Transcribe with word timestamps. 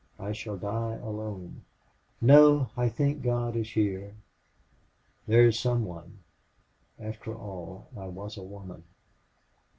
I 0.19 0.31
shall 0.31 0.57
die 0.57 0.95
alone. 0.95 1.61
No 2.21 2.71
I 2.75 2.89
think 2.89 3.21
God 3.21 3.55
is 3.55 3.69
here. 3.73 4.15
There 5.27 5.45
is 5.45 5.59
some 5.59 5.85
one! 5.85 6.21
After 6.99 7.35
all, 7.35 7.85
I 7.95 8.07
was 8.07 8.35
a 8.35 8.41
woman. 8.41 8.83